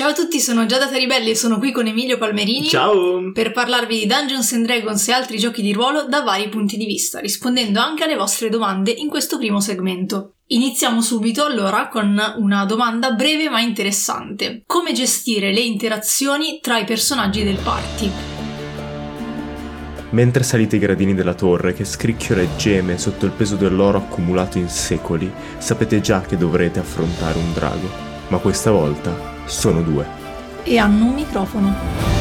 [0.00, 2.68] Ciao a tutti, sono Giada Taribelli e sono qui con Emilio Palmerini.
[2.68, 3.32] Ciao!
[3.34, 6.86] Per parlarvi di Dungeons and Dragons e altri giochi di ruolo da vari punti di
[6.86, 10.36] vista, rispondendo anche alle vostre domande in questo primo segmento.
[10.46, 14.62] Iniziamo subito allora con una domanda breve ma interessante.
[14.64, 18.10] Come gestire le interazioni tra i personaggi del party?
[20.12, 24.56] Mentre salite i gradini della torre che scricchiola e geme sotto il peso dell'oro accumulato
[24.56, 28.08] in secoli, sapete già che dovrete affrontare un drago.
[28.28, 30.06] Ma questa volta sono due.
[30.62, 32.19] E hanno un microfono.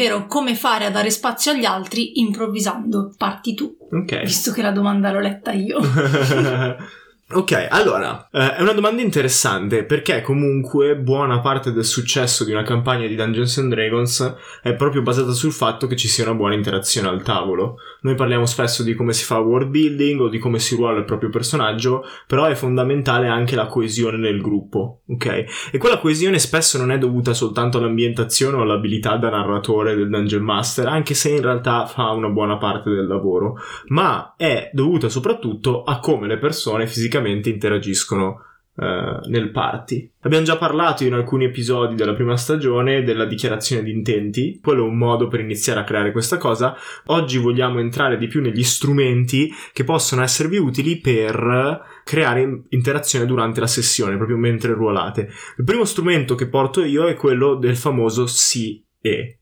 [0.00, 3.12] Ovvero come fare a dare spazio agli altri improvvisando.
[3.16, 3.76] Parti tu.
[3.90, 4.20] Ok.
[4.20, 5.78] Visto che la domanda l'ho letta io.
[7.32, 12.64] Ok, allora, eh, è una domanda interessante perché comunque buona parte del successo di una
[12.64, 16.54] campagna di Dungeons and Dragons è proprio basata sul fatto che ci sia una buona
[16.54, 17.76] interazione al tavolo.
[18.00, 21.04] Noi parliamo spesso di come si fa world building o di come si ruola il
[21.04, 25.70] proprio personaggio, però è fondamentale anche la coesione nel gruppo, ok?
[25.70, 30.42] E quella coesione spesso non è dovuta soltanto all'ambientazione o all'abilità da narratore del Dungeon
[30.42, 33.56] Master, anche se in realtà fa una buona parte del lavoro,
[33.88, 38.42] ma è dovuta soprattutto a come le persone fisicamente fisicamente interagiscono
[38.74, 40.10] uh, nel party.
[40.20, 44.88] Abbiamo già parlato in alcuni episodi della prima stagione della dichiarazione di intenti, quello è
[44.88, 46.76] un modo per iniziare a creare questa cosa.
[47.06, 53.60] Oggi vogliamo entrare di più negli strumenti che possono esservi utili per creare interazione durante
[53.60, 55.28] la sessione, proprio mentre ruolate.
[55.58, 59.36] Il primo strumento che porto io è quello del famoso sì e.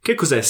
[0.00, 0.42] Che cos'è?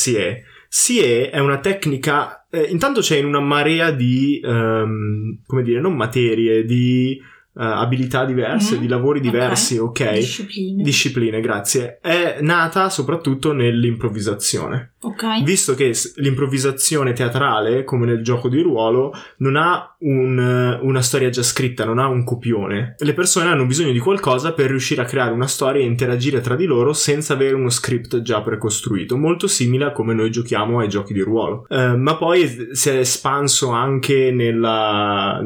[0.77, 5.95] SIE è una tecnica, eh, intanto c'è in una marea di, um, come dire, non
[5.95, 7.21] materie, di
[7.55, 8.83] uh, abilità diverse, mm-hmm.
[8.83, 9.89] di lavori diversi, ok?
[9.89, 10.19] okay.
[10.19, 10.83] Discipline.
[10.83, 11.99] Discipline, grazie.
[12.01, 14.95] È nata soprattutto nell'improvvisazione.
[15.01, 15.43] Ok.
[15.43, 21.43] Visto che l'improvvisazione teatrale, come nel gioco di ruolo, non ha un, una storia già
[21.43, 22.95] scritta, non ha un copione.
[22.99, 26.57] Le persone hanno bisogno di qualcosa per riuscire a creare una storia e interagire tra
[26.57, 30.89] di loro senza avere uno script già precostruito, molto simile a come noi giochiamo ai
[30.89, 31.67] giochi di ruolo.
[31.69, 35.43] Uh, ma poi si è espanso anche nella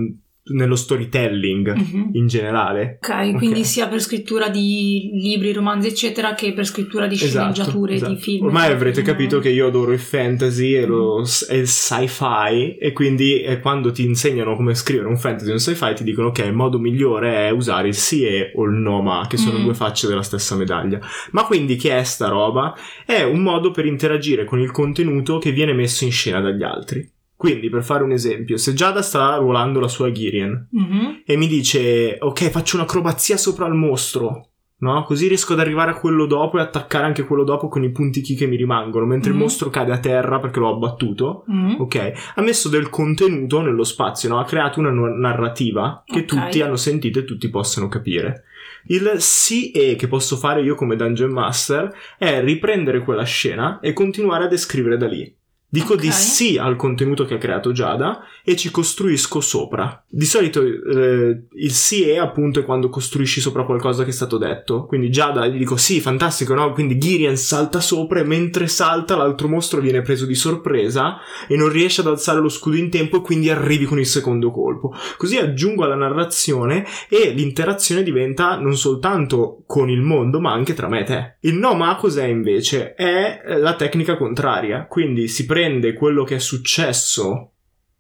[0.49, 2.09] nello storytelling mm-hmm.
[2.13, 2.99] in generale.
[3.01, 7.53] Ok, okay, quindi sia per scrittura di libri, romanzi, eccetera, che per scrittura di esatto,
[7.53, 8.13] sceneggiature esatto.
[8.13, 8.47] di film.
[8.47, 11.51] Ormai avrete capito che io adoro il fantasy e, lo, mm.
[11.51, 15.61] e, il sci-fi, e quindi eh, quando ti insegnano come scrivere un fantasy e un
[15.61, 19.37] sci-fi, ti dicono che il modo migliore è usare il SIE o il NOMA, che
[19.37, 19.63] sono mm.
[19.63, 21.01] due facce della stessa medaglia.
[21.33, 22.75] Ma quindi che è sta roba?
[23.05, 27.17] È un modo per interagire con il contenuto che viene messo in scena dagli altri.
[27.39, 31.11] Quindi, per fare un esempio, se Giada sta ruolando la sua Girian mm-hmm.
[31.25, 35.05] e mi dice, ok, faccio un'acrobazia sopra il mostro, no?
[35.05, 38.23] Così riesco ad arrivare a quello dopo e attaccare anche quello dopo con i punti
[38.23, 39.39] chi che mi rimangono, mentre mm-hmm.
[39.39, 41.81] il mostro cade a terra perché l'ho abbattuto, mm-hmm.
[41.81, 42.13] ok?
[42.35, 44.41] Ha messo del contenuto nello spazio, no?
[44.41, 46.27] Ha creato una narrativa che okay.
[46.27, 48.47] tutti hanno sentito e tutti possono capire.
[48.87, 53.93] Il sì e che posso fare io come Dungeon Master è riprendere quella scena e
[53.93, 55.37] continuare a descrivere da lì.
[55.71, 56.07] Dico okay.
[56.07, 60.03] di sì al contenuto che ha creato Giada e ci costruisco sopra.
[60.09, 64.87] Di solito eh, il sì è appunto quando costruisci sopra qualcosa che è stato detto.
[64.87, 66.73] Quindi Giada gli dico sì, fantastico, no?
[66.73, 71.69] Quindi Girian salta sopra e mentre salta l'altro mostro viene preso di sorpresa e non
[71.69, 74.95] riesce ad alzare lo scudo in tempo e quindi arrivi con il secondo colpo.
[75.19, 80.89] Così aggiungo alla narrazione e l'interazione diventa non soltanto con il mondo ma anche tra
[80.89, 81.37] me e te.
[81.41, 82.95] Il no ma cos'è invece?
[82.95, 84.87] È la tecnica contraria.
[84.87, 87.51] Quindi si prende prende quello che è successo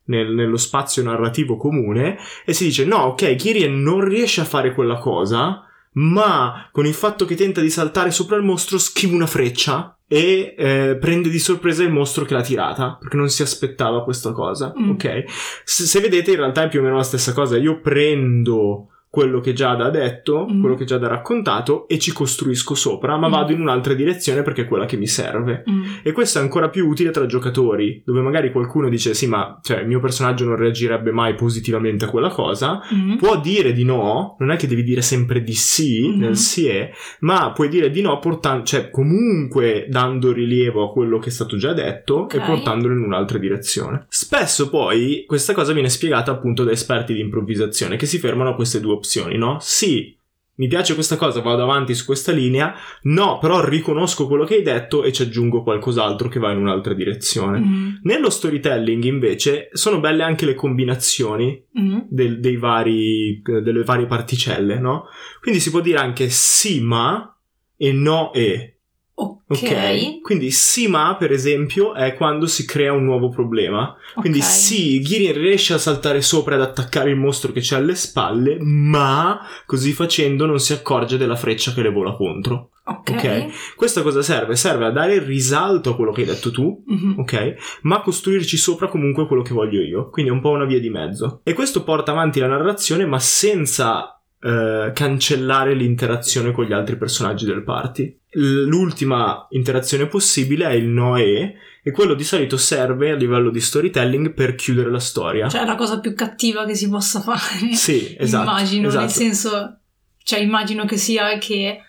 [0.05, 4.73] nel, nello spazio narrativo comune e si dice no, ok, Kirien non riesce a fare
[4.73, 5.65] quella cosa,
[5.95, 10.55] ma con il fatto che tenta di saltare sopra il mostro schiva una freccia e
[10.57, 14.73] eh, prende di sorpresa il mostro che l'ha tirata perché non si aspettava questa cosa,
[14.79, 14.91] mm.
[14.91, 15.25] ok?
[15.65, 19.41] Se, se vedete in realtà è più o meno la stessa cosa, io prendo quello
[19.41, 20.61] che Giada ha detto, mm.
[20.61, 23.31] quello che Giada ha raccontato e ci costruisco sopra, ma mm.
[23.31, 25.65] vado in un'altra direzione perché è quella che mi serve.
[25.69, 25.85] Mm.
[26.03, 29.81] E questo è ancora più utile tra giocatori, dove magari qualcuno dice sì, ma cioè,
[29.81, 33.17] il mio personaggio non reagirebbe mai positivamente a quella cosa, mm.
[33.17, 36.19] può dire di no, non è che devi dire sempre di sì mm-hmm.
[36.21, 36.91] nel sì è,
[37.21, 41.57] ma puoi dire di no portando, cioè comunque dando rilievo a quello che è stato
[41.57, 42.41] già detto okay.
[42.41, 44.05] e portandolo in un'altra direzione.
[44.09, 48.55] Spesso poi questa cosa viene spiegata appunto da esperti di improvvisazione che si fermano a
[48.55, 49.57] queste due opzioni, no?
[49.61, 50.15] Sì,
[50.59, 54.63] mi piace questa cosa, vado avanti su questa linea, no, però riconosco quello che hai
[54.63, 57.61] detto e ci aggiungo qualcos'altro che va in un'altra direzione.
[57.61, 57.89] Mm.
[58.03, 61.99] Nello storytelling invece sono belle anche le combinazioni Mm.
[62.09, 65.05] del- dei vari, delle varie particelle, no?
[65.41, 67.33] Quindi si può dire anche sì ma
[67.77, 68.78] e no e.
[69.21, 69.63] Ok.
[69.63, 70.21] Ok?
[70.21, 73.97] Quindi sì ma per esempio è quando si crea un nuovo problema.
[74.15, 74.45] Quindi Ok.
[74.45, 79.41] sì, Gideon riesce a saltare sopra ed attaccare il mostro che c'è alle spalle, ma
[79.67, 82.71] così facendo non si accorge della freccia che le vola contro.
[82.85, 83.11] Ok.
[83.11, 83.75] Ok.
[83.75, 84.55] Questa cosa serve?
[84.55, 87.15] Serve a dare risalto a quello che hai detto tu, Mhm.
[87.19, 87.55] ok?
[87.83, 90.09] Ma a costruirci sopra comunque quello che voglio io.
[90.11, 91.41] Quindi è un po' una via di mezzo.
[91.43, 97.45] E questo porta avanti la narrazione, ma senza eh, cancellare l'interazione con gli altri personaggi
[97.45, 98.17] del party.
[98.33, 104.35] L'ultima interazione possibile è il Noe, e quello di solito serve a livello di storytelling
[104.35, 105.49] per chiudere la storia.
[105.49, 107.73] Cioè, è la cosa più cattiva che si possa fare.
[107.73, 108.49] sì, esatto.
[108.49, 109.05] immagino, esatto.
[109.05, 109.79] nel senso,
[110.23, 111.81] cioè immagino che sia che,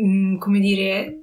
[0.00, 1.19] mm, come dire,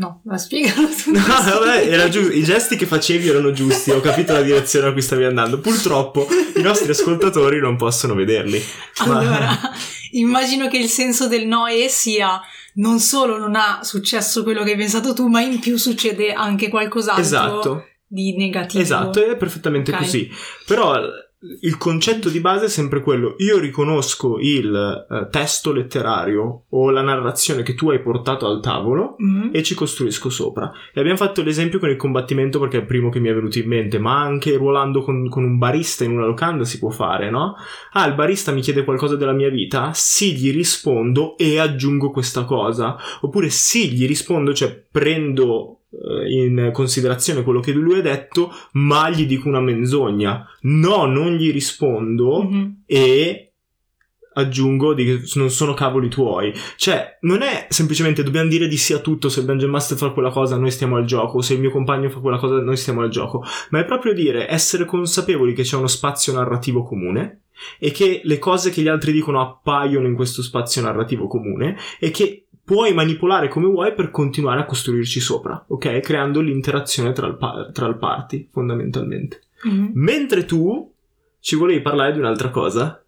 [0.00, 1.10] no, la spiegalo tu.
[1.12, 2.32] No, vabbè, era giusto.
[2.32, 3.90] I gesti che facevi erano giusti.
[3.90, 5.60] Ho capito la direzione a cui stavi andando.
[5.60, 6.26] Purtroppo
[6.56, 8.62] i nostri ascoltatori non possono vederli.
[9.06, 9.58] Ma- Allora,
[10.12, 12.40] immagino che il senso del Noe sia
[12.74, 16.68] non solo non ha successo quello che hai pensato tu, ma in più succede anche
[16.68, 18.82] qualcos'altro Esatto, di negativo.
[18.82, 19.98] esatto, è perfettamente Ok.
[19.98, 20.30] così.
[20.66, 20.94] Però
[21.62, 23.34] il concetto di base è sempre quello.
[23.38, 29.16] Io riconosco il eh, testo letterario o la narrazione che tu hai portato al tavolo
[29.22, 29.50] Mm.
[29.52, 30.70] e ci costruisco sopra.
[30.92, 33.58] E abbiamo fatto l'esempio con il combattimento perché è il primo che mi è venuto
[33.58, 37.30] in mente, ma anche ruolando con, con un barista in una locanda si può fare,
[37.30, 37.54] no?
[37.92, 39.90] Ah, il barista mi chiede qualcosa della mia vita?
[39.94, 42.96] Sì, gli rispondo e aggiungo questa cosa.
[43.20, 45.79] Oppure sì, gli rispondo, cioè prendo
[46.28, 50.46] in considerazione quello che lui ha detto, ma gli dico una menzogna.
[50.62, 52.82] No, non gli rispondo Mhm.
[52.86, 53.44] e
[54.32, 56.52] aggiungo di- non sono cavoli tuoi.
[56.76, 60.10] Cioè, non è semplicemente dobbiamo dire di sì a tutto, se il Dungeon Master fa
[60.10, 63.02] quella cosa noi stiamo al gioco, se il mio compagno fa quella cosa noi stiamo
[63.02, 67.40] al gioco, ma è proprio dire essere consapevoli che c'è uno spazio narrativo comune
[67.78, 72.10] e che le cose che gli altri dicono appaiono in questo spazio narrativo comune e
[72.10, 75.98] che puoi manipolare come vuoi per continuare a costruirci sopra, ok?
[75.98, 79.40] Creando l'interazione tra il, pa- tra il party, fondamentalmente.
[79.64, 79.90] Mhm.
[79.94, 80.88] Mentre tu
[81.40, 83.04] ci volevi parlare di un'altra cosa.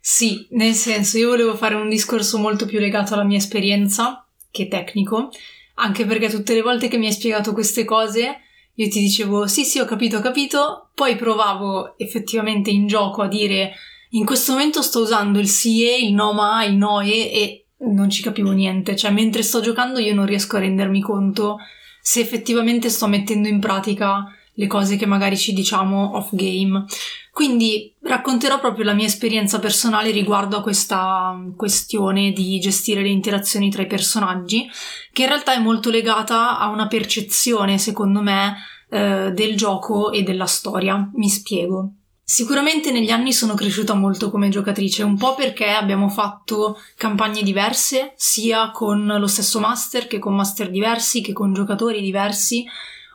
[0.00, 4.66] Sì, nel senso, io volevo fare un discorso molto più legato alla mia esperienza che
[4.66, 5.28] tecnico,
[5.74, 8.40] anche perché tutte le volte che mi hai spiegato queste cose,
[8.74, 13.28] io ti dicevo sì, sì, ho capito, ho capito, poi provavo effettivamente in gioco a
[13.28, 13.74] dire
[14.10, 18.50] in questo momento sto usando il SIE, il NOMA, il NOE e non ci capivo
[18.52, 21.58] niente, cioè mentre sto giocando io non riesco a rendermi conto
[22.00, 26.84] se effettivamente sto mettendo in pratica le cose che magari ci diciamo off game.
[27.30, 33.70] Quindi racconterò proprio la mia esperienza personale riguardo a questa questione di gestire le interazioni
[33.70, 34.68] tra i personaggi,
[35.12, 38.56] che in realtà è molto legata a una percezione, secondo me,
[38.90, 41.08] eh, del gioco e della storia.
[41.14, 41.97] Mi spiego.
[42.30, 48.12] Sicuramente negli anni sono cresciuta molto come giocatrice, un po' perché abbiamo fatto campagne diverse,
[48.16, 52.66] sia con lo stesso master che con master diversi, che con giocatori diversi.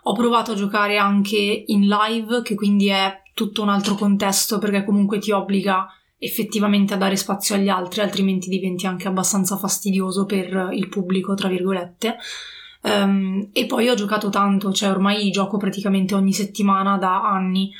[0.05, 4.83] Ho provato a giocare anche in live, che quindi è tutto un altro contesto perché
[4.83, 5.87] comunque ti obbliga
[6.17, 11.49] effettivamente a dare spazio agli altri, altrimenti diventi anche abbastanza fastidioso per il pubblico, tra
[11.49, 12.17] virgolette.
[12.81, 17.71] Ehm, e poi ho giocato tanto, cioè ormai gioco praticamente ogni settimana da anni,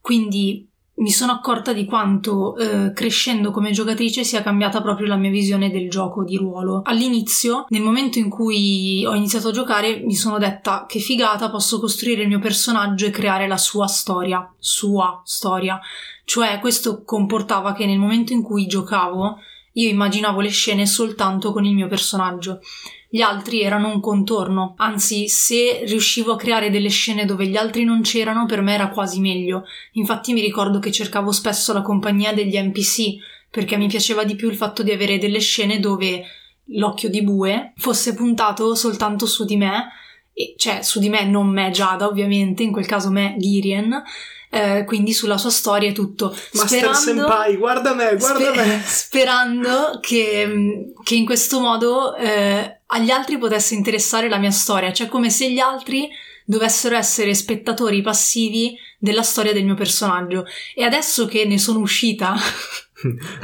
[0.00, 0.66] quindi
[0.98, 5.70] mi sono accorta di quanto eh, crescendo come giocatrice sia cambiata proprio la mia visione
[5.70, 6.82] del gioco di ruolo.
[6.84, 11.78] All'inizio, nel momento in cui ho iniziato a giocare, mi sono detta che figata posso
[11.78, 15.80] costruire il mio personaggio e creare la sua storia, sua storia.
[16.24, 19.38] Cioè, questo comportava che nel momento in cui giocavo,
[19.78, 22.60] io immaginavo le scene soltanto con il mio personaggio.
[23.08, 27.84] Gli altri erano un contorno, anzi se riuscivo a creare delle scene dove gli altri
[27.84, 29.64] non c'erano per me era quasi meglio.
[29.92, 33.16] Infatti mi ricordo che cercavo spesso la compagnia degli NPC
[33.50, 36.24] perché mi piaceva di più il fatto di avere delle scene dove
[36.72, 39.90] l'occhio di bue fosse puntato soltanto su di me,
[40.34, 44.02] e, cioè su di me, non me Giada ovviamente, in quel caso me Girien,
[44.50, 46.36] eh, quindi sulla sua storia e tutto.
[46.52, 48.82] Master Sperando- Senpai, guarda me, guarda Spe- me.
[48.86, 55.08] Sperando che, che in questo modo eh, agli altri potesse interessare la mia storia, cioè
[55.08, 56.08] come se gli altri
[56.44, 60.44] dovessero essere spettatori passivi della storia del mio personaggio.
[60.74, 62.34] E adesso che ne sono uscita,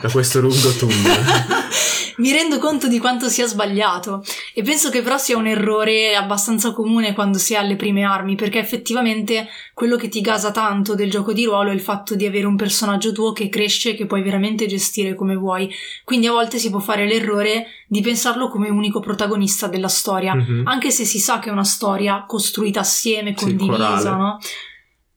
[0.01, 1.25] Da questo lungo tunnel.
[2.17, 6.73] mi rendo conto di quanto sia sbagliato e penso che però sia un errore abbastanza
[6.73, 11.11] comune quando si è alle prime armi, perché effettivamente quello che ti gasa tanto del
[11.11, 14.07] gioco di ruolo è il fatto di avere un personaggio tuo che cresce e che
[14.07, 15.71] puoi veramente gestire come vuoi.
[16.05, 20.67] Quindi a volte si può fare l'errore di pensarlo come unico protagonista della storia, mm-hmm.
[20.67, 24.39] anche se si sa che è una storia costruita assieme, condivisa, sì, no?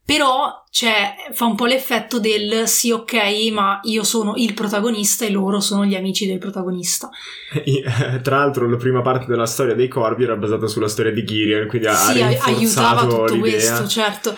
[0.08, 5.30] Però cioè, fa un po' l'effetto del sì, ok, ma io sono il protagonista e
[5.32, 7.10] loro sono gli amici del protagonista.
[8.24, 11.68] Tra l'altro, la prima parte della storia dei corvi era basata sulla storia di Girion,
[11.68, 13.40] quindi sì, ha aiutava tutto l'idea.
[13.40, 14.34] questo, certo.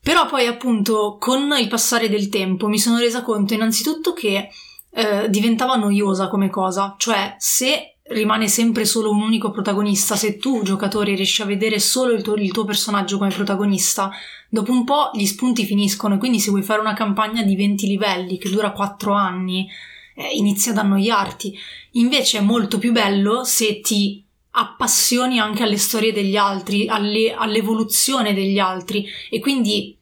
[0.00, 4.50] Però poi, appunto, con il passare del tempo mi sono resa conto innanzitutto che
[4.92, 10.62] eh, diventava noiosa come cosa, cioè se rimane sempre solo un unico protagonista, se tu
[10.62, 14.10] giocatore riesci a vedere solo il tuo, il tuo, personaggio come protagonista,
[14.48, 16.14] dopo un po' gli spunti finiscono.
[16.14, 19.68] E quindi se vuoi fare una campagna di 20 livelli che dura 4 anni,
[20.14, 21.56] eh, inizia ad annoiarti.
[21.92, 28.32] Invece è molto più bello se ti appassioni anche alle storie degli altri, alle, all'evoluzione
[28.32, 29.06] degli altri.
[29.30, 29.97] E quindi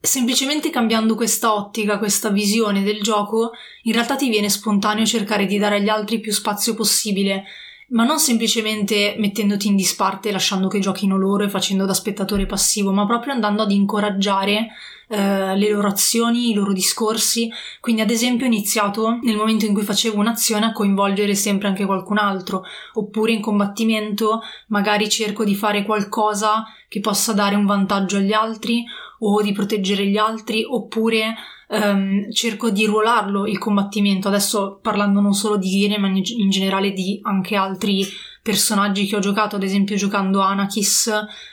[0.00, 3.50] semplicemente cambiando questa ottica, questa visione del gioco,
[3.82, 7.44] in realtà ti viene spontaneo cercare di dare agli altri più spazio possibile,
[7.90, 12.92] ma non semplicemente mettendoti in disparte, lasciando che giochino loro e facendo da spettatore passivo,
[12.92, 14.68] ma proprio andando ad incoraggiare
[15.08, 17.50] eh, le loro azioni, i loro discorsi.
[17.80, 21.86] Quindi, ad esempio, ho iniziato nel momento in cui facevo un'azione a coinvolgere sempre anche
[21.86, 22.62] qualcun altro,
[22.92, 28.84] oppure in combattimento magari cerco di fare qualcosa che possa dare un vantaggio agli altri
[29.18, 31.34] o di proteggere gli altri, oppure
[31.68, 34.28] um, cerco di ruolarlo il combattimento.
[34.28, 38.04] Adesso parlando non solo di Gire, ma in generale di anche altri
[38.48, 41.08] personaggi che ho giocato, ad esempio giocando Anakis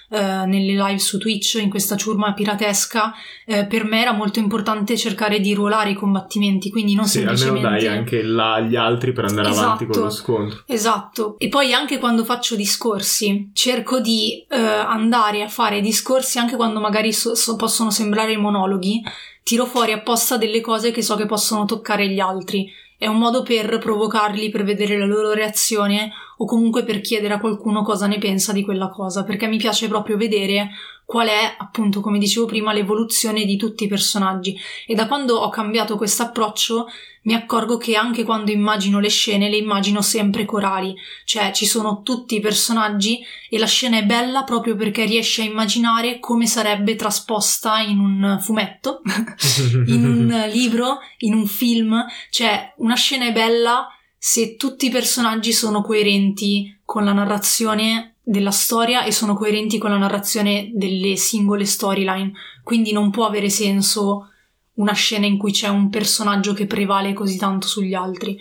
[0.09, 3.13] eh, nelle live su Twitch in questa ciurma piratesca,
[3.45, 7.67] eh, per me era molto importante cercare di ruolare i combattimenti, quindi non sì, semplicemente...
[7.67, 10.63] almeno dai anche là agli altri per andare esatto, avanti con lo scontro.
[10.67, 16.55] Esatto, e poi anche quando faccio discorsi cerco di eh, andare a fare discorsi anche
[16.55, 19.03] quando magari so, so, possono sembrare monologhi,
[19.43, 22.71] tiro fuori apposta delle cose che so che possono toccare gli altri.
[22.97, 27.39] È un modo per provocarli, per vedere la loro reazione o comunque per chiedere a
[27.39, 30.69] qualcuno cosa ne pensa di quella cosa, perché mi piace proprio vedere
[31.05, 34.57] qual è, appunto, come dicevo prima, l'evoluzione di tutti i personaggi.
[34.87, 36.87] E da quando ho cambiato questo approccio
[37.25, 42.01] mi accorgo che anche quando immagino le scene le immagino sempre corali, cioè ci sono
[42.03, 46.95] tutti i personaggi e la scena è bella proprio perché riesci a immaginare come sarebbe
[46.95, 49.01] trasposta in un fumetto,
[49.87, 53.89] in un libro, in un film, cioè una scena è bella
[54.27, 59.91] se tutti i personaggi sono coerenti con la narrazione della storia e sono coerenti con
[59.91, 62.31] la narrazione delle singole storyline,
[62.63, 64.31] quindi non può avere senso
[64.77, 68.35] una scena in cui c'è un personaggio che prevale così tanto sugli altri.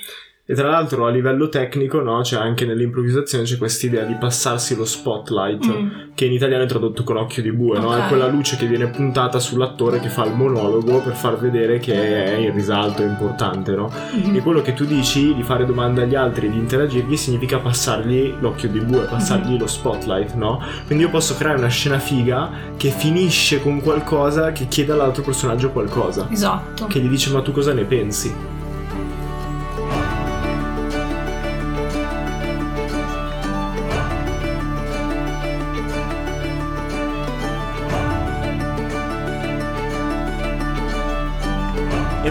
[0.47, 4.77] E tra l'altro a livello tecnico, no, c'è anche nell'improvvisazione c'è questa idea di passarsi
[4.77, 5.89] lo spotlight, mm.
[6.15, 7.83] che in italiano è tradotto con occhio di bue, okay.
[7.83, 7.97] no?
[7.97, 11.95] È quella luce che viene puntata sull'attore che fa il monologo per far vedere che
[12.27, 13.91] è in risalto, è importante, no?
[14.15, 14.37] Mm-hmm.
[14.37, 18.69] E quello che tu dici di fare domande agli altri, di interagirgli, significa passargli l'occhio
[18.69, 19.61] di bue, passargli mm-hmm.
[19.61, 20.61] lo spotlight, no?
[20.85, 25.71] Quindi io posso creare una scena figa che finisce con qualcosa che chiede all'altro personaggio
[25.71, 26.29] qualcosa.
[26.31, 26.85] Esatto.
[26.85, 28.54] Che gli dice ma tu cosa ne pensi?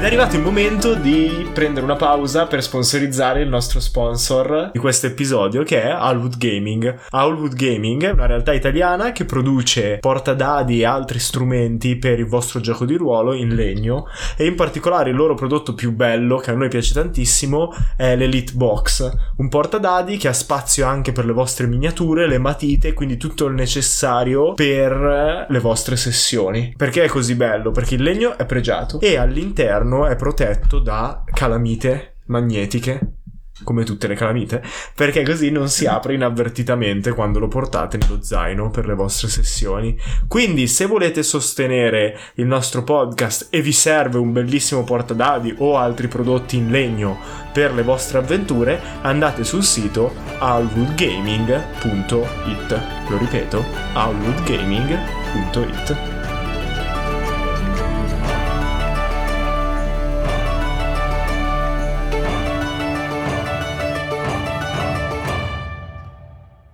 [0.04, 4.80] Ed è arrivato il momento di prendere una pausa per sponsorizzare il nostro sponsor di
[4.80, 6.94] questo episodio che è Alwood Gaming.
[7.12, 12.60] Alwood Gaming è una realtà italiana che produce portadadi e altri strumenti per il vostro
[12.60, 16.54] gioco di ruolo in legno e in particolare il loro prodotto più bello che a
[16.54, 21.66] noi piace tantissimo è l'Elite Box, un portadadi che ha spazio anche per le vostre
[21.66, 26.74] miniature, le matite, quindi tutto il necessario per le vostre sessioni.
[26.76, 27.72] Perché è così bello?
[27.72, 33.18] Perché il legno è pregiato e all'interno interno è protetto da calamite magnetiche
[33.64, 34.64] come tutte le calamite,
[34.96, 39.98] perché così non si apre inavvertitamente quando lo portate nello zaino per le vostre sessioni.
[40.28, 46.10] Quindi, se volete sostenere il nostro podcast e vi serve un bellissimo portadadi o altri
[46.10, 47.18] prodotti in legno
[47.54, 52.82] per le vostre avventure, andate sul sito alwoodgaming.it.
[53.08, 56.13] Lo ripeto, alwoodgaming.it.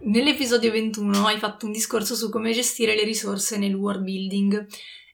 [0.09, 4.65] Nell'episodio 21 hai fatto un discorso su come gestire le risorse nel world building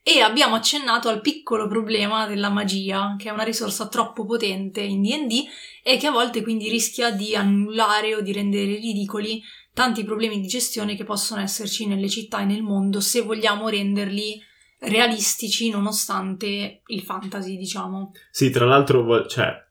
[0.02, 5.02] E abbiamo accennato al piccolo problema della magia, che è una risorsa troppo potente in
[5.02, 5.44] DD
[5.82, 9.42] e che a volte quindi rischia di annullare o di rendere ridicoli
[9.74, 14.40] tanti problemi di gestione che possono esserci nelle città e nel mondo se vogliamo renderli
[14.78, 18.12] realistici nonostante il fantasy, diciamo.
[18.30, 19.62] Sì, tra l'altro, cioè,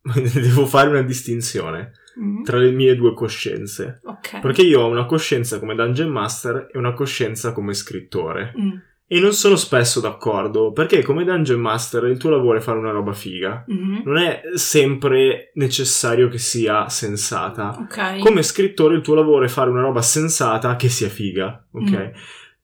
[0.32, 2.42] devo fare una distinzione Mm.
[2.44, 4.00] tra le mie due coscienze.
[4.04, 4.40] Ok.
[4.40, 8.52] Perché io ho una coscienza come Dungeon Master e una coscienza come scrittore.
[8.58, 8.72] Mm.
[9.06, 12.90] E non sono spesso d'accordo, perché come Dungeon Master il tuo lavoro è fare una
[12.90, 13.62] roba figa.
[13.66, 14.02] Mhm.
[14.04, 17.76] Non è sempre necessario che sia sensata.
[17.78, 18.18] Ok.
[18.18, 21.90] Come scrittore il tuo lavoro è fare una roba sensata che sia figa, ok?
[21.90, 22.10] Mm.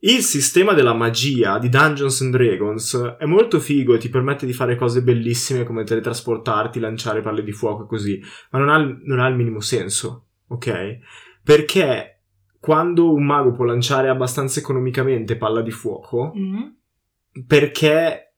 [0.02, 4.54] Il sistema della magia di Dungeons and Dragons è molto figo e ti permette di
[4.54, 9.20] fare cose bellissime come teletrasportarti, lanciare palle di fuoco e così, ma non ha, non
[9.20, 10.98] ha il minimo senso, ok?
[11.44, 12.22] Perché
[12.58, 17.42] quando un mago può lanciare abbastanza economicamente palla di fuoco, Mm.
[17.46, 18.32] perché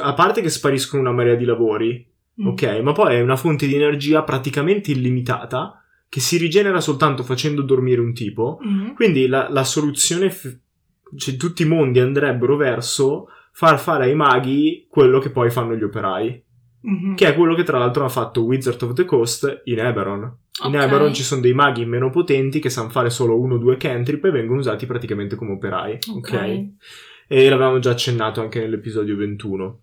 [0.00, 2.10] a parte che spariscono una marea di lavori,
[2.40, 2.46] Mm.
[2.48, 2.80] ok?
[2.82, 8.00] Ma poi è una fonte di energia praticamente illimitata che si rigenera soltanto facendo dormire
[8.00, 8.58] un tipo.
[8.66, 8.90] Mm.
[8.94, 10.58] Quindi la, la soluzione, f-
[11.16, 15.82] cioè tutti i mondi andrebbero verso far fare ai maghi quello che poi fanno gli
[15.82, 16.44] operai,
[16.82, 17.14] Mhm.
[17.16, 20.20] che è quello che tra l'altro ha fatto Wizard of the Coast in Eberron.
[20.64, 20.82] In Ok.
[20.82, 24.24] Eberron ci sono dei maghi meno potenti che sanno fare solo uno o due cantrip
[24.24, 26.32] e vengono usati praticamente come operai, ok?
[26.32, 26.66] Ok.
[27.28, 29.80] E l'avevamo già accennato anche nell'episodio 21.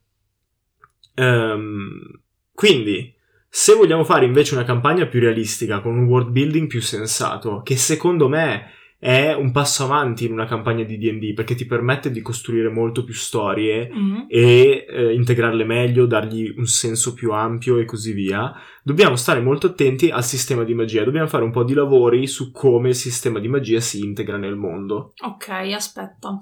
[1.15, 2.22] Ehm,
[2.53, 3.13] quindi,
[3.50, 7.75] se vogliamo fare invece una campagna più realistica, con un world building più sensato, che
[7.75, 8.72] secondo me
[9.03, 13.03] è un passo avanti in una campagna di DD, perché ti permette di costruire molto
[13.03, 14.22] più storie Mm.
[14.29, 19.67] e eh, integrarle meglio, dargli un senso più ampio e così via, dobbiamo stare molto
[19.67, 23.39] attenti al sistema di magia, dobbiamo fare un po' di lavori su come il sistema
[23.39, 25.13] di magia si integra nel mondo.
[25.22, 26.38] Ok, aspetta.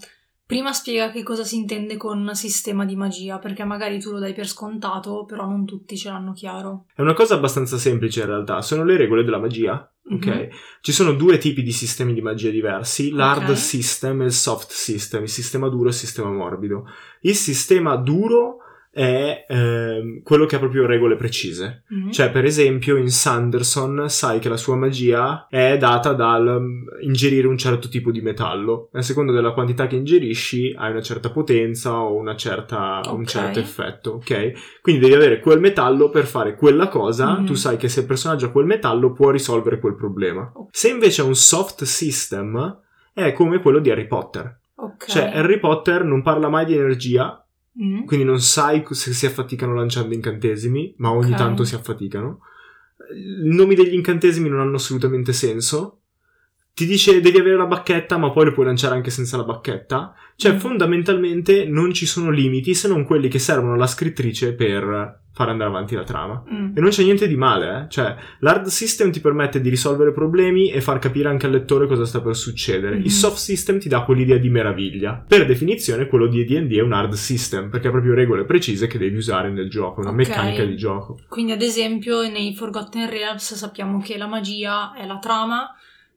[0.46, 4.34] Prima spiega che cosa si intende con sistema di magia, perché magari tu lo dai
[4.34, 6.86] per scontato, però non tutti ce l'hanno chiaro.
[6.94, 9.91] È una cosa abbastanza semplice in realtà, sono le regole della magia.
[10.10, 10.50] Ok, Mhm.
[10.82, 13.58] ci sono due tipi di sistemi di magia diversi, l'hard Ok.
[13.58, 16.86] system e il soft system, il sistema duro e il sistema morbido.
[17.22, 18.58] Il sistema duro
[18.94, 21.86] è ehm, quello che ha proprio regole precise.
[21.94, 22.10] Mm.
[22.12, 27.48] Cioè, per esempio, in Sanderson sai che la sua magia è data dal mm, ingerire
[27.48, 28.90] un certo tipo di metallo.
[28.92, 33.26] A seconda della quantità che ingerisci, hai una certa potenza o una certa, un Ok.
[33.28, 34.80] certo effetto, ok?
[34.82, 37.40] Quindi devi avere quel metallo per fare quella cosa.
[37.40, 37.46] Mhm.
[37.46, 40.52] Tu sai che se il personaggio ha quel metallo può risolvere quel problema.
[40.54, 40.76] Ok.
[40.76, 42.78] Se invece è un soft system,
[43.14, 44.60] è come quello di Harry Potter.
[44.76, 45.06] ok.
[45.08, 47.38] Cioè, Harry Potter non parla mai di energia,
[47.80, 48.04] Mm.
[48.04, 51.38] quindi non sai se si affaticano lanciando incantesimi, ma ogni Ok.
[51.38, 52.42] tanto si affaticano.
[53.16, 56.01] I nomi degli incantesimi non hanno assolutamente senso.
[56.74, 60.14] Ti dice devi avere la bacchetta, ma poi lo puoi lanciare anche senza la bacchetta.
[60.36, 60.58] Cioè, Mm.
[60.58, 65.70] fondamentalmente non ci sono limiti se non quelli che servono alla scrittrice per far andare
[65.70, 66.44] avanti la trama.
[66.52, 66.76] Mm.
[66.76, 67.90] E non c'è niente di male, eh.
[67.90, 72.06] Cioè, l'hard system ti permette di risolvere problemi e far capire anche al lettore cosa
[72.06, 72.98] sta per succedere.
[72.98, 73.04] Mhm.
[73.04, 75.24] Il soft system ti dà quell'idea di meraviglia.
[75.28, 78.98] Per definizione, quello di D&D è un hard system, perché ha proprio regole precise che
[78.98, 80.16] devi usare nel gioco, una Ok.
[80.16, 81.20] meccanica di gioco.
[81.30, 85.70] Quindi, ad esempio, nei Forgotten Realms sappiamo che la magia è la trama,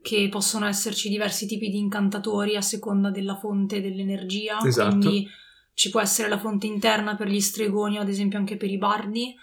[0.04, 4.58] che possono esserci diversi tipi di incantatori a seconda della fonte dell'energia.
[4.62, 4.90] Esatto.
[4.90, 5.26] Quindi
[5.72, 8.76] ci può essere la fonte interna per gli stregoni o ad esempio anche per i
[8.76, 9.34] bardi.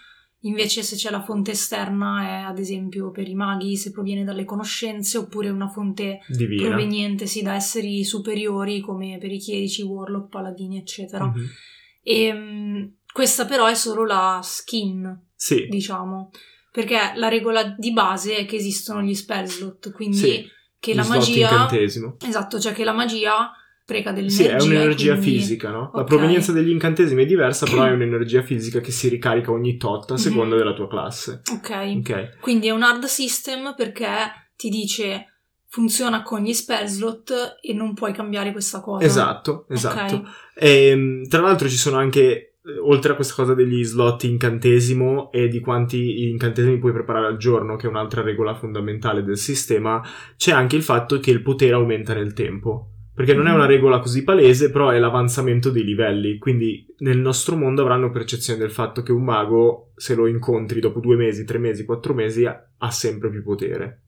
[0.42, 4.44] Invece se c'è la fonte esterna è ad esempio per i maghi se proviene dalle
[4.44, 6.68] conoscenze oppure una fonte Divina.
[6.68, 11.24] proveniente sì, da esseri superiori come per i chierici, warlock, paladini eccetera.
[11.26, 11.46] Mhm.
[12.04, 16.30] E mm, questa però è solo la skin Sì, diciamo.
[16.72, 20.48] Perché la regola di base è che esistono gli spell slot, quindi Sì,
[20.80, 21.50] che la magia.
[21.50, 22.16] incantesimo.
[22.26, 24.56] Esatto, cioè che la magia spreca Sì, dell'energia.
[24.56, 25.90] è un'energia quindi- fisica, no?
[25.92, 26.06] La Ok.
[26.06, 30.16] provenienza degli incantesimi è diversa, però è un'energia fisica che si ricarica ogni tot a
[30.16, 30.60] seconda Mhm.
[30.62, 31.42] della tua classe.
[31.52, 31.94] Ok.
[31.98, 32.38] Ok.
[32.40, 34.08] Quindi è un hard system perché
[34.56, 35.26] ti dice
[35.68, 39.04] funziona con gli spell slot e non puoi cambiare questa cosa.
[39.04, 40.14] Esatto, esatto.
[40.16, 40.28] Ok.
[40.54, 42.51] E, tra l'altro ci sono anche,
[42.82, 47.76] oltre a questa cosa degli slot incantesimo e di quanti incantesimi puoi preparare al giorno,
[47.76, 50.02] che è un'altra regola fondamentale del sistema,
[50.36, 52.88] c'è anche il fatto che il potere aumenta nel tempo.
[53.14, 56.38] Perché non è una regola così palese, però è l'avanzamento dei livelli.
[56.38, 60.98] Quindi nel nostro mondo avranno percezione del fatto che un mago, se lo incontri dopo
[60.98, 64.00] due mesi, tre mesi, quattro mesi, ha sempre più potere.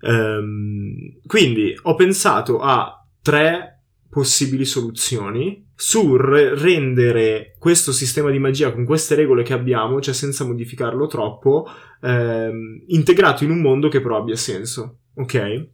[0.00, 3.77] Ehm, quindi ho pensato a tre
[4.10, 10.14] possibili soluzioni su re- rendere questo sistema di magia con queste regole che abbiamo, cioè
[10.14, 11.66] senza modificarlo troppo,
[12.02, 14.98] ehm, integrato in un mondo che però abbia senso.
[15.14, 15.66] Ok?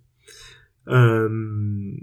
[0.87, 1.97] Ehm,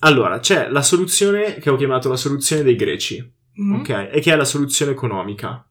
[0.00, 3.36] allora, c'è la soluzione che ho chiamato la soluzione dei greci.
[3.60, 3.74] Mm.
[3.80, 4.10] ok?
[4.12, 5.68] E che è la soluzione economica.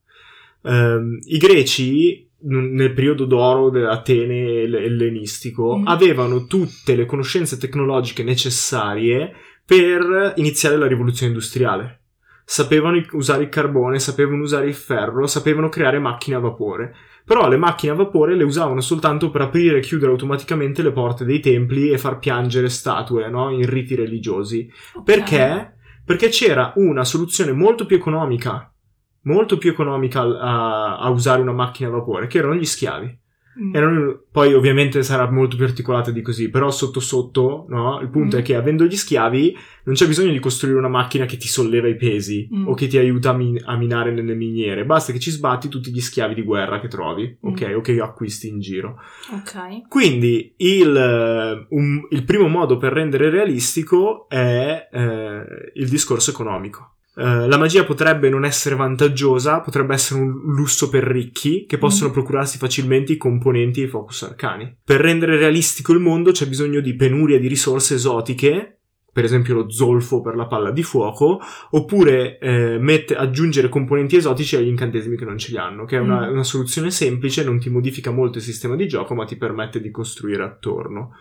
[0.64, 5.88] Ehm, I greci, nel periodo d'oro dell'Atene el- ellenistico, Mm.
[5.88, 9.32] avevano tutte le conoscenze tecnologiche necessarie
[9.68, 12.04] per iniziare la rivoluzione industriale.
[12.46, 16.96] Sapevano usare il carbone, sapevano usare il ferro, sapevano creare macchine a vapore.
[17.26, 21.26] Però le macchine a vapore le usavano soltanto per aprire e chiudere automaticamente le porte
[21.26, 23.50] dei templi e far piangere statue, no?
[23.50, 24.72] In riti religiosi.
[24.94, 25.04] Ok.
[25.04, 25.74] Perché?
[26.06, 28.74] Perché c'era una soluzione molto più economica,
[29.24, 33.20] molto più economica a, a usare una macchina a vapore, che erano gli schiavi.
[33.62, 34.12] Mm.
[34.32, 38.00] Poi ovviamente sarà molto più articolata di così, però sotto sotto, no?
[38.02, 38.40] Il punto Mm.
[38.40, 41.88] è che avendo gli schiavi non c'è bisogno di costruire una macchina che ti solleva
[41.88, 42.68] i pesi Mm.
[42.68, 45.92] o che ti aiuta a, min- a minare nelle miniere, basta che ci sbatti tutti
[45.92, 47.50] gli schiavi di guerra che trovi, Mm.
[47.52, 47.74] ok?
[47.78, 49.00] O che acquisti in giro.
[49.34, 49.88] Ok.
[49.88, 56.92] Quindi il, un- il primo modo per rendere realistico è eh, il discorso economico.
[57.20, 62.10] Eh, la magia potrebbe non essere vantaggiosa, potrebbe essere un lusso per ricchi che possono
[62.10, 62.14] Mm.
[62.14, 64.78] procurarsi facilmente i componenti e i focus arcani.
[64.84, 68.74] Per rendere realistico il mondo c'è bisogno di penuria di risorse esotiche,
[69.12, 71.40] per esempio lo zolfo per la palla di fuoco,
[71.72, 76.00] oppure eh, mette- aggiungere componenti esotici agli incantesimi che non ce li hanno, che è
[76.00, 76.34] una, Mm.
[76.34, 79.90] una soluzione semplice, non ti modifica molto il sistema di gioco, ma ti permette di
[79.90, 81.14] costruire attorno.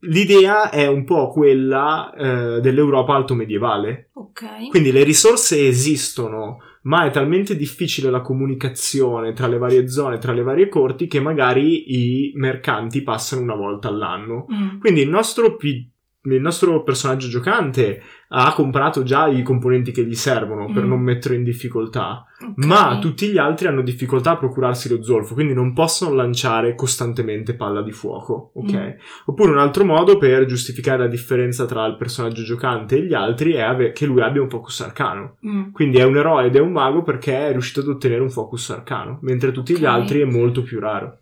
[0.00, 4.68] L'idea è un po' quella eh, dell'Europa alto medievale, Ok.
[4.68, 10.32] quindi le risorse esistono, ma è talmente difficile la comunicazione tra le varie zone, tra
[10.32, 11.94] le varie corti, che magari
[12.28, 14.46] i mercanti passano una volta all'anno.
[14.52, 14.78] Mm.
[14.80, 15.90] Quindi il nostro, pi-
[16.34, 20.88] il nostro personaggio giocante ha comprato già i componenti che gli servono per Mm.
[20.88, 22.64] non metterlo in difficoltà, Ok.
[22.66, 27.54] ma tutti gli altri hanno difficoltà a procurarsi lo zolfo, quindi non possono lanciare costantemente
[27.54, 28.72] palla di fuoco, ok?
[28.74, 28.88] Mm.
[29.26, 33.52] Oppure un altro modo per giustificare la differenza tra il personaggio giocante e gli altri
[33.52, 35.36] è ave- che lui abbia un focus arcano.
[35.46, 35.70] Mm.
[35.70, 38.70] Quindi è un eroe ed è un mago perché è riuscito ad ottenere un focus
[38.70, 39.90] arcano, mentre tutti gli Ok.
[39.90, 41.20] altri è molto più raro.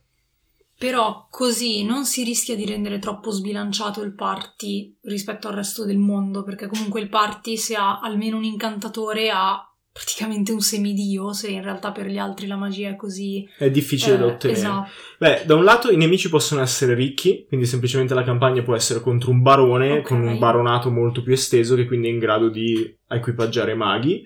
[0.79, 5.99] Però così non si rischia di rendere troppo sbilanciato il party rispetto al resto del
[5.99, 11.51] mondo, perché comunque il party se ha almeno un incantatore ha praticamente un semidio, se
[11.51, 13.49] in realtà per gli altri la magia è così...
[13.57, 14.59] È difficile da eh, ottenere.
[14.59, 14.91] esatto.
[15.19, 19.01] Beh, da un lato i nemici possono essere ricchi, quindi semplicemente la campagna può essere
[19.01, 20.09] contro un barone Ok.
[20.09, 24.25] con un baronato molto più esteso che quindi è in grado di equipaggiare maghi.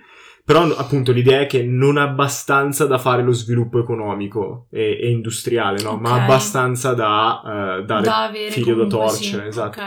[0.48, 5.82] Però appunto l'idea è che non abbastanza da fare lo sviluppo economico e, e industriale,
[5.82, 5.98] no?
[5.98, 6.20] Ma Ok.
[6.20, 7.42] abbastanza da
[7.80, 9.48] eh, dare da figlio da torcere, sì.
[9.48, 9.78] esatto.
[9.78, 9.87] Ok.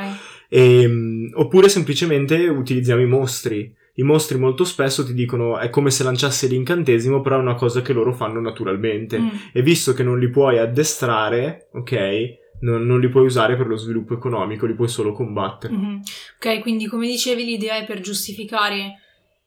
[0.50, 3.74] Ehm, oppure semplicemente utilizziamo i mostri.
[3.96, 7.82] I mostri molto spesso ti dicono è come se lanciassi l'incantesimo, però è una cosa
[7.82, 9.18] che loro fanno naturalmente.
[9.18, 9.30] Mm.
[9.54, 13.78] E visto che non li puoi addestrare, ok, non, non li puoi usare per lo
[13.78, 15.74] sviluppo economico, li puoi solo combattere.
[15.74, 16.02] Mhm.
[16.36, 18.98] Ok, quindi come dicevi l'idea è per giustificare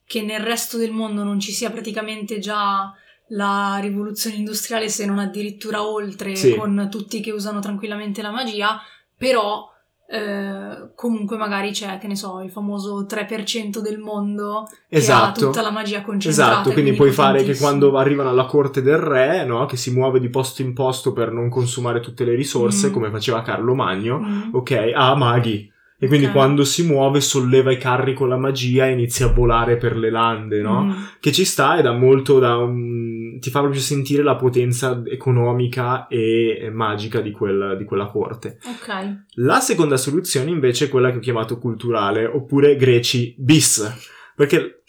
[0.07, 2.93] che nel resto del mondo non ci sia praticamente già
[3.29, 6.55] la rivoluzione industriale, se non addirittura oltre, Sì.
[6.55, 8.81] con tutti che usano tranquillamente la magia,
[9.17, 9.71] però
[10.07, 15.47] eh, comunque magari c'è, che ne so, il famoso 3% del mondo che ha Esatto.
[15.47, 16.53] tutta la magia concentrata.
[16.53, 19.91] Esatto, e quindi puoi fare che quando arrivano alla corte del re, no, che si
[19.93, 22.93] muove di posto in posto per non consumare tutte le risorse, Mm.
[22.93, 24.49] come faceva Carlo Magno, Mm.
[24.55, 25.73] ok, ha maghi.
[26.05, 26.33] E quindi Ok.
[26.33, 30.11] quando si muove solleva i carri con la magia e inizia a volare per le
[30.11, 30.85] lande, no?
[30.85, 30.91] Mm.
[31.19, 33.39] Che ci sta e dà molto da un...
[33.41, 38.59] ti fa proprio sentire la potenza economica e magica di, quel- di quella corte.
[38.65, 39.17] Ok.
[39.37, 43.91] La seconda soluzione invece è quella che ho chiamato culturale, oppure greci bis.
[44.37, 44.83] Perché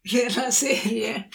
[0.00, 1.28] Per la serie.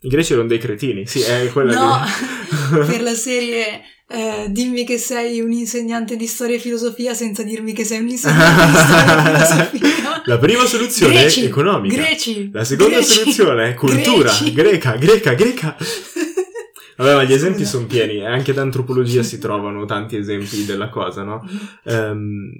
[0.00, 2.84] i greci erano dei cretini, sì, è quella No, che...
[2.92, 3.80] per la serie
[4.12, 8.08] eh, dimmi che sei un insegnante di storia e filosofia senza dirmi che sei un
[8.08, 10.22] insegnante di storia e filosofia.
[10.26, 11.96] La prima soluzione Greci, è economica.
[11.96, 12.50] Greci.
[12.52, 14.52] La seconda greci, soluzione è cultura, greci.
[14.52, 15.76] greca, greca, greca.
[16.96, 20.90] Vabbè, ma gli esempi sono pieni, e anche da antropologia si trovano tanti esempi della
[20.90, 21.44] cosa, no?
[21.84, 22.52] Ehm,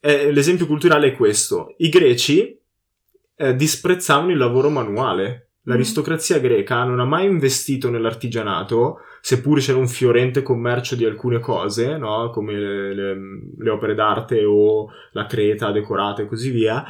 [0.00, 1.74] eh, l'esempio culturale è questo.
[1.78, 2.56] I greci
[3.34, 5.47] eh, disprezzavano il lavoro manuale.
[5.68, 11.98] L'aristocrazia greca non ha mai investito nell'artigianato, seppur c'era un fiorente commercio di alcune cose,
[11.98, 12.30] no?
[12.30, 13.18] come le, le-
[13.58, 16.82] le opere d'arte o la creta decorata e così via,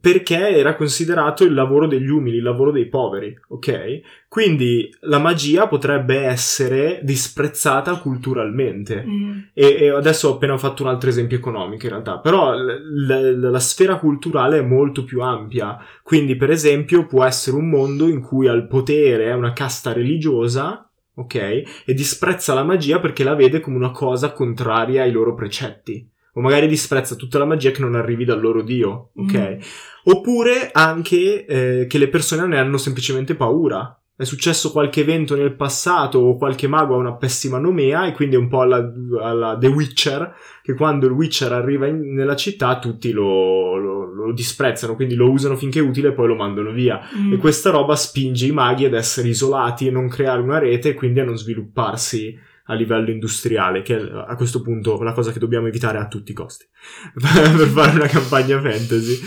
[0.00, 4.00] perché era considerato il lavoro degli umili, il lavoro dei poveri, ok?
[4.28, 9.04] Quindi la magia potrebbe essere disprezzata culturalmente.
[9.06, 13.06] Mm, E, e adesso ho appena fatto un altro esempio economico in realtà, però l-
[13.06, 18.06] l- la sfera culturale è molto più ampia, quindi per esempio può essere un mondo
[18.08, 23.34] in cui al potere è una casta religiosa, ok, e disprezza la magia perché la
[23.34, 26.06] vede come una cosa contraria ai loro precetti.
[26.36, 29.38] O magari disprezza tutta la magia che non arrivi dal loro dio, ok?
[29.38, 29.58] Mm.
[30.04, 33.98] Oppure anche eh, che le persone ne hanno semplicemente paura.
[34.14, 38.34] È successo qualche evento nel passato o qualche mago ha una pessima nomea e quindi
[38.36, 42.78] è un po' alla, alla The Witcher, che quando il Witcher arriva in- nella città
[42.78, 46.70] tutti lo, lo- lo disprezzano, quindi lo usano finché è utile e poi lo mandano
[46.70, 47.00] via.
[47.16, 47.32] Mm.
[47.32, 50.94] E questa roba spinge i maghi ad essere isolati e non creare una rete e
[50.94, 55.38] quindi a non svilupparsi a livello industriale, che è a questo punto la cosa che
[55.38, 56.66] dobbiamo evitare a tutti i costi
[57.14, 59.18] per fare una campagna fantasy.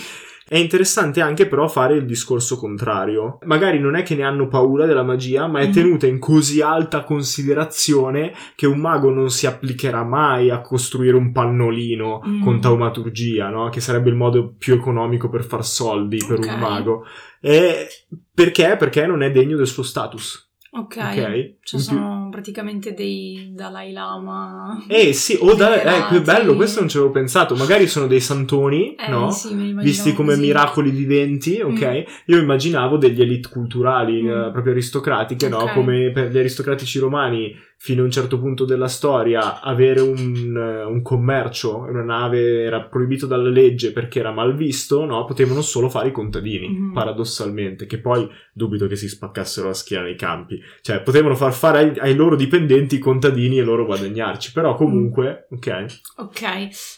[0.50, 3.38] È interessante anche però fare il discorso contrario.
[3.46, 5.72] Magari non è che ne hanno paura della magia, ma è Mhm.
[5.72, 11.32] tenuta in così alta considerazione che un mago non si applicherà mai a costruire un
[11.32, 12.42] pannolino Mm.
[12.44, 13.70] con taumaturgia, no?
[13.70, 16.46] Che sarebbe il modo più economico per far soldi per Ok.
[16.48, 17.06] un mago.
[17.40, 17.88] E
[18.34, 18.76] perché?
[18.78, 20.48] Perché non è degno del suo status.
[20.72, 20.96] Ok.
[20.98, 21.14] Ok?
[21.14, 24.82] Cioè In più- sono praticamente dei Dalai Lama.
[24.88, 27.54] Eh sì, o da, ecco, è bello, questo non ci avevo pensato.
[27.56, 29.30] Magari sono dei santoni, Eh, no?
[29.32, 30.42] sì, Visti come così.
[30.42, 31.86] miracoli viventi, ok?
[31.86, 32.02] Mm.
[32.34, 34.28] Io immaginavo degli elite culturali, Mm.
[34.30, 35.58] eh, proprio aristocratiche, no?
[35.58, 35.74] Ok.
[35.74, 40.84] Come per gli aristocratici romani, fino a un certo punto della storia, avere un, eh,
[40.84, 45.24] un commercio, una nave era proibito dalla legge perché era mal visto, no?
[45.24, 46.92] Potevano solo fare i contadini, Mhm.
[46.92, 50.60] paradossalmente, che poi dubito che si spaccassero la schiena nei campi.
[50.82, 55.48] Cioè, potevano far fare ai, ai loro dipendenti i contadini e loro guadagnarci, però comunque,
[55.52, 55.86] ok?
[56.18, 56.42] Ok,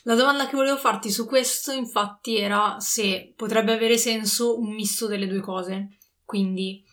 [0.06, 5.06] la domanda che volevo farti su questo infatti era se potrebbe avere senso un misto
[5.06, 6.84] delle due cose, quindi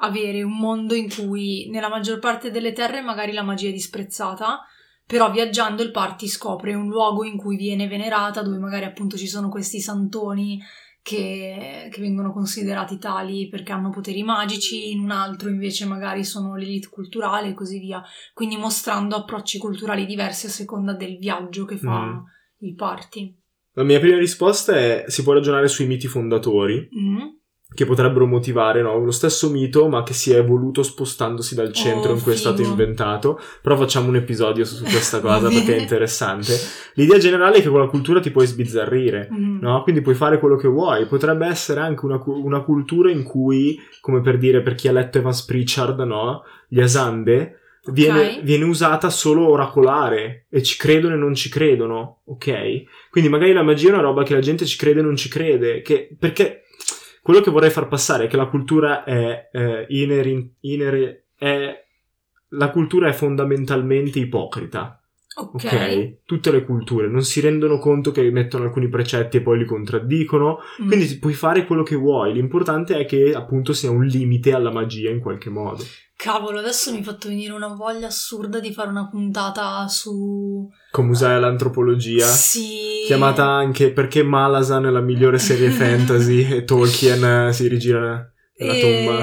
[0.00, 4.60] avere un mondo in cui nella maggior parte delle terre magari la magia è disprezzata,
[5.06, 9.26] però viaggiando il party scopre un luogo in cui viene venerata, dove magari appunto ci
[9.26, 10.60] sono questi santoni
[11.02, 16.54] che, che vengono considerati tali perché hanno poteri magici, in un altro invece magari sono
[16.54, 18.02] l'elite culturale e così via
[18.34, 22.18] quindi mostrando approcci culturali diversi a seconda del viaggio che fa Mm.
[22.58, 23.36] il party.
[23.72, 27.36] La mia prima risposta è si può ragionare sui miti fondatori, Mm.
[27.72, 28.98] Che potrebbero motivare no?
[28.98, 32.36] lo stesso mito, ma che si è evoluto spostandosi dal centro Oh, in cui è
[32.36, 32.70] stato figo.
[32.70, 33.38] inventato.
[33.60, 36.54] Però facciamo un episodio su, questa cosa perché è interessante.
[36.94, 39.28] L'idea generale è che con la cultura ti puoi sbizzarrire.
[39.32, 39.58] Mm.
[39.60, 39.82] No?
[39.82, 41.06] Quindi puoi fare quello che vuoi.
[41.06, 45.18] Potrebbe essere anche una, una cultura in cui, come per dire, per chi ha letto
[45.18, 46.42] Evans Pritchard, no?
[46.68, 47.58] Gli Asande,
[47.92, 48.42] viene, Ok.
[48.42, 52.82] viene usata solo oracolare e ci credono e non ci credono, ok?
[53.10, 55.28] Quindi magari la magia è una roba che la gente ci crede e non ci
[55.28, 56.62] crede, che, perché
[57.28, 61.84] quello che vorrei far passare è che la cultura è, eh, ineri- ineri- è
[62.52, 64.97] la cultura è fondamentalmente ipocrita.
[65.40, 66.22] Ok.
[66.24, 70.58] Tutte le culture non si rendono conto che mettono alcuni precetti e poi li contraddicono,
[70.82, 70.86] Mm.
[70.88, 75.10] quindi puoi fare quello che vuoi, l'importante è che appunto sia un limite alla magia
[75.10, 75.84] in qualche modo.
[76.16, 80.68] Cavolo, adesso mi hai fatto venire una voglia assurda di fare una puntata su...
[80.90, 83.04] Come usare l'antropologia, Sì.
[83.06, 89.18] chiamata anche perché Malazan è la migliore serie fantasy e Tolkien si rigira nella tomba.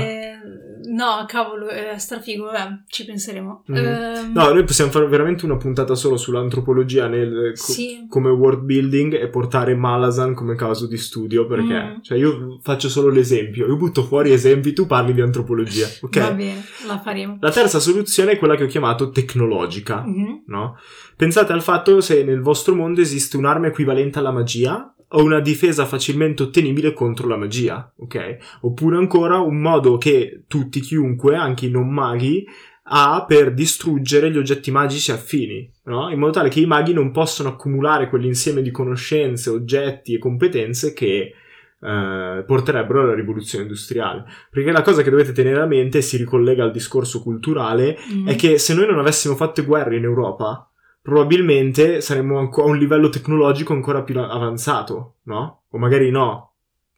[0.96, 3.64] No, cavolo, è strafigo, vabbè, ci penseremo.
[3.72, 3.76] Mm.
[3.76, 8.06] Ehm, No, noi possiamo fare veramente una puntata solo sull'antropologia nel, co- Sì.
[8.10, 12.02] come world building e portare Malazan come caso di studio perché Mm.
[12.02, 16.32] cioè io faccio solo l'esempio io butto fuori esempi tu parli di antropologia ok Va
[16.32, 17.38] bene, la faremo.
[17.42, 20.44] la terza soluzione è quella che ho chiamato tecnologica Mhm.
[20.48, 20.78] no?
[21.18, 25.86] pensate al fatto se nel vostro mondo esiste un'arma equivalente alla magia o una difesa
[25.86, 31.70] facilmente ottenibile contro la magia ok oppure ancora un modo che tutti chiunque anche i
[31.70, 32.46] non maghi
[32.88, 36.10] ha per distruggere gli oggetti magici affini, no?
[36.12, 40.94] in modo tale che i maghi non possano accumulare quell'insieme di conoscenze, oggetti e competenze
[40.94, 41.34] che
[41.82, 44.26] eh, porterebbero alla rivoluzione industriale.
[44.52, 48.28] Perché la cosa che dovete tenere a mente, e si ricollega al discorso culturale, Mm.
[48.28, 50.70] è che se noi non avessimo fatto guerre in Europa,
[51.06, 55.66] probabilmente saremmo a un livello tecnologico ancora più avanzato, no?
[55.70, 56.50] O magari no.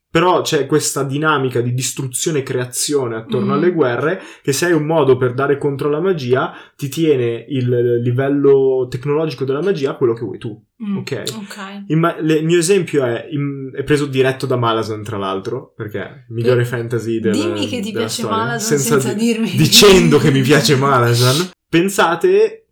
[0.10, 3.52] Però c'è questa dinamica di distruzione e creazione attorno Mm.
[3.58, 8.00] alle guerre che se hai un modo per dare contro la magia ti tiene il
[8.02, 10.58] livello tecnologico della magia a quello che vuoi tu.
[10.82, 10.98] Mm.
[11.00, 11.24] ok.
[11.36, 11.58] Ok.
[11.88, 16.00] Imma- le- il mio esempio è, im- è preso diretto da Malazan, tra l'altro, perché
[16.02, 18.38] è il migliore Eh, fantasy del Dimmi che ti piace storia.
[18.38, 19.52] Malazan senza, di- dirmi.
[19.52, 21.50] dicendo che mi piace Malazan.
[21.70, 22.68] Pensate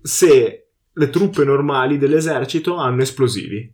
[0.00, 0.59] se
[0.92, 3.72] le truppe normali dell'esercito hanno esplosivi.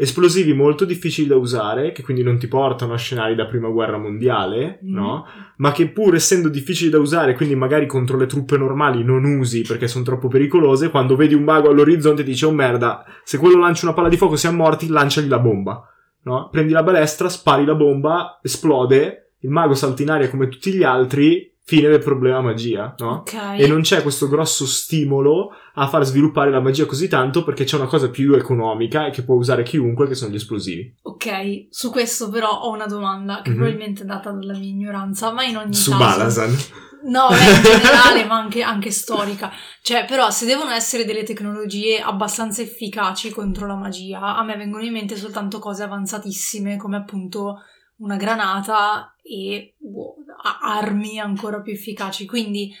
[0.00, 3.98] Esplosivi molto difficili da usare, che quindi non ti portano a scenari da prima guerra
[3.98, 4.94] mondiale, Mm.
[4.94, 5.26] no?
[5.56, 9.62] Ma che pur essendo difficili da usare, quindi magari contro le truppe normali non usi
[9.62, 13.86] perché sono troppo pericolose, quando vedi un mago all'orizzonte dici, oh merda, se quello lancia
[13.86, 15.82] una palla di fuoco siamo morti, lanciagli la bomba,
[16.22, 16.48] no?
[16.48, 20.84] Prendi la balestra, spari la bomba, esplode, il mago salta in aria come tutti gli
[20.84, 23.16] altri, Fine del problema magia, no?
[23.16, 23.34] Ok.
[23.58, 27.76] E non c'è questo grosso stimolo a far sviluppare la magia così tanto perché c'è
[27.76, 30.94] una cosa più economica e che può usare chiunque che sono gli esplosivi.
[31.02, 33.56] Ok, su questo però ho una domanda che Mhm.
[33.56, 36.02] probabilmente è data dalla mia ignoranza, ma in ogni Su caso...
[36.04, 36.56] Balazan.
[37.04, 39.52] No, beh, in generale, ma anche, anche storica.
[39.82, 44.82] Cioè, però, se devono essere delle tecnologie abbastanza efficaci contro la magia, a me vengono
[44.84, 47.58] in mente soltanto cose avanzatissime, come appunto
[47.98, 50.14] una granata e boh,
[50.60, 52.26] armi ancora più efficaci.
[52.26, 52.72] Quindi,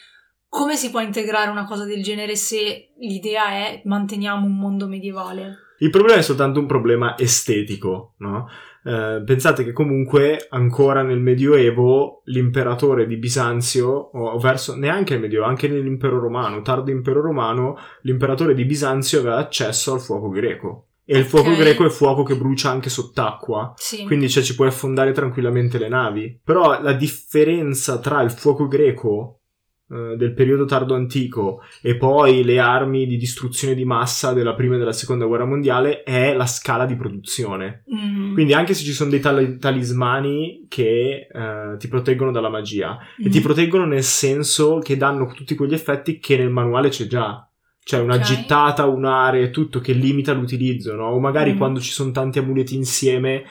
[0.48, 5.66] come si può integrare una cosa del genere se l'idea è manteniamo un mondo medievale?
[5.80, 8.48] Il problema è soltanto un problema estetico, no?
[8.84, 15.46] Eh, pensate che comunque ancora nel Medioevo l'imperatore di Bisanzio, o verso neanche nel Medioevo,
[15.46, 20.87] anche nell'impero romano, tardo impero romano, l'imperatore di Bisanzio aveva accesso al fuoco greco.
[21.10, 23.72] E il fuoco greco è fuoco che brucia anche sott'acqua.
[23.76, 24.04] Sì.
[24.04, 26.38] Quindi cioè, ci puoi affondare tranquillamente le navi.
[26.44, 29.40] Però la differenza tra il fuoco greco
[29.90, 34.74] eh, del periodo tardo antico e poi le armi di distruzione di massa della prima
[34.74, 37.84] e della seconda guerra mondiale è la scala di produzione.
[37.94, 38.34] Mm.
[38.34, 43.28] Quindi anche se ci sono dei tali- talismani che eh, ti proteggono dalla magia e
[43.28, 43.30] Mm.
[43.30, 47.47] ti proteggono nel senso che danno tutti quegli effetti che nel manuale c'è già.
[47.88, 48.20] Cioè una Ok.
[48.20, 51.06] gittata, un'area e tutto che limita l'utilizzo, no?
[51.06, 51.56] O magari Mm.
[51.56, 53.44] quando ci sono tanti amuleti insieme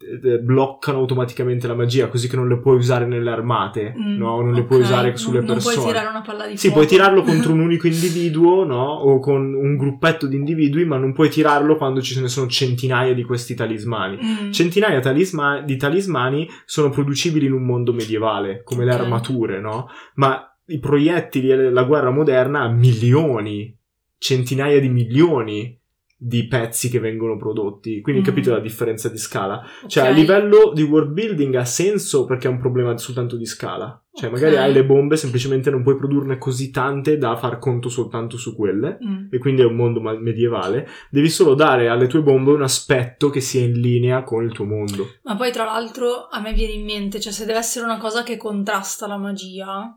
[0.00, 4.40] eh, bloccano automaticamente la magia, così che non le puoi usare nelle armate, Mm, no?
[4.40, 5.74] Non le puoi usare sulle non, persone.
[5.74, 6.74] Non puoi tirare una palla di Sì, fuoco.
[6.86, 8.82] puoi tirarlo contro un unico individuo, no?
[8.82, 13.12] O con un gruppetto di individui, ma non puoi tirarlo quando ci ne sono centinaia
[13.12, 14.18] di questi talismani.
[14.22, 14.52] Mm.
[14.52, 19.00] Centinaia talisma- di talismani sono producibili in un mondo medievale, come le Ok.
[19.00, 19.88] armature, no?
[20.14, 23.76] Ma i proiettili e la guerra moderna ha milioni,
[24.22, 25.76] centinaia di milioni
[26.16, 28.00] di pezzi che vengono prodotti.
[28.00, 28.24] Quindi Mm.
[28.24, 29.60] capite la differenza di scala.
[29.88, 30.08] Cioè, Ok.
[30.08, 34.00] a livello di world building ha senso perché è un problema soltanto di scala.
[34.14, 34.34] Cioè, Ok.
[34.36, 38.54] magari hai le bombe, semplicemente non puoi produrne così tante da far conto soltanto su
[38.54, 38.98] quelle.
[39.04, 39.26] Mm.
[39.32, 40.86] E quindi è un mondo medievale.
[41.10, 44.64] Devi solo dare alle tue bombe un aspetto che sia in linea con il tuo
[44.64, 45.08] mondo.
[45.24, 48.22] Ma poi tra l'altro a me viene in mente, cioè se deve essere una cosa
[48.22, 49.92] che contrasta la magia,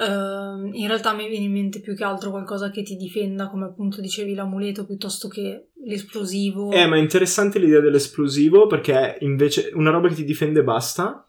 [0.00, 3.66] ehm, in realtà me viene in mente più che altro qualcosa che ti difenda, come
[3.66, 6.70] appunto dicevi l'amuleto, piuttosto che l'esplosivo.
[6.72, 11.28] Eh, ma è interessante l'idea dell'esplosivo perché invece una roba che ti difende basta.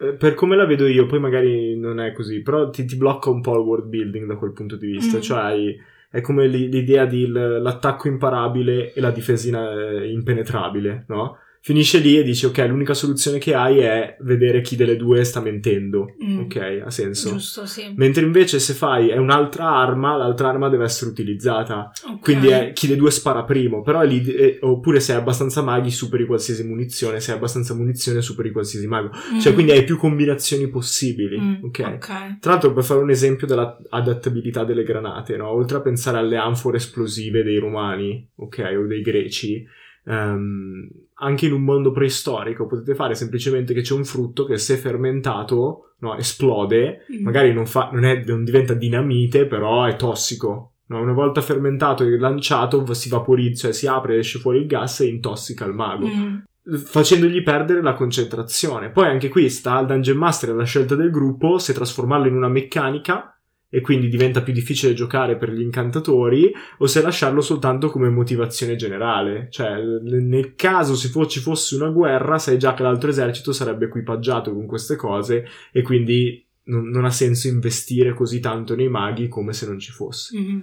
[0.00, 3.30] Eh, Per come la vedo io, poi magari non è così, però ti, ti blocca
[3.30, 5.18] un po' il world building da quel punto di vista.
[5.18, 5.20] Mm.
[5.20, 5.76] Cioè, hai-
[6.10, 11.36] è come l'i- l'idea di l- l'attacco imparabile e la difesa eh, impenetrabile, no?
[11.60, 15.40] Finisce lì e dici, ok, l'unica soluzione che hai è vedere chi delle due sta
[15.40, 16.14] mentendo.
[16.24, 16.38] Mm.
[16.40, 17.30] Ok, ha senso.
[17.30, 17.92] Giusto, sì.
[17.96, 21.90] Mentre invece se fai è un'altra arma, l'altra arma deve essere utilizzata.
[22.10, 22.20] Ok.
[22.20, 23.82] Quindi è chi dei due spara primo.
[23.82, 27.74] Però è lì, eh, oppure se hai abbastanza maghi superi qualsiasi munizione, se hai abbastanza
[27.74, 29.10] munizione superi qualsiasi mago.
[29.40, 29.54] Cioè Mm.
[29.54, 31.38] quindi hai più combinazioni possibili.
[31.38, 31.78] Mm, Ok.
[31.94, 32.38] ok.
[32.40, 35.50] Tra l'altro per fare un esempio dell'adattabilità delle granate, no?
[35.50, 39.66] oltre a pensare alle anfore esplosive dei romani, ok, o dei greci,
[40.08, 40.88] ehm,
[41.20, 45.94] anche in un mondo preistorico potete fare semplicemente che c'è un frutto che se fermentato
[45.98, 47.22] no, esplode, Mm.
[47.24, 50.72] magari non, fa- non è- non diventa dinamite, però è tossico.
[50.90, 51.02] no?
[51.02, 55.06] Una volta fermentato e lanciato si vaporizza, cioè si apre, esce fuori il gas e
[55.06, 56.36] intossica il mago Mm.
[56.76, 58.88] facendogli perdere la concentrazione.
[58.90, 62.48] Poi anche qui sta al Dungeon Master la scelta del gruppo se trasformarlo in una
[62.48, 63.37] meccanica
[63.70, 68.76] e quindi diventa più difficile giocare per gli incantatori o se lasciarlo soltanto come motivazione
[68.76, 69.48] generale.
[69.50, 74.66] Cioè, nel caso ci fosse una guerra, sai già che l'altro esercito sarebbe equipaggiato con
[74.66, 79.66] queste cose e quindi non, non ha senso investire così tanto nei maghi come se
[79.66, 80.38] non ci fosse.
[80.38, 80.60] Mm.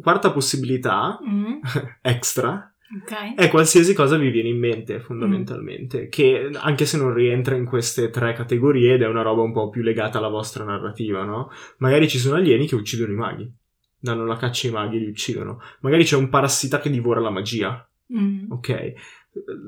[0.00, 1.58] Quarta possibilità, Mm.
[2.02, 3.34] extra, Ok.
[3.34, 8.08] è qualsiasi cosa vi viene in mente fondamentalmente, che anche se non rientra in queste
[8.10, 11.50] tre categorie ed è una roba un po' più legata alla vostra narrativa, no?
[11.78, 13.50] Magari ci sono alieni che uccidono i maghi,
[14.00, 15.60] danno la caccia ai maghi e li uccidono.
[15.80, 18.50] Magari c'è un parassita che divora la magia, Mm.
[18.52, 18.92] ok?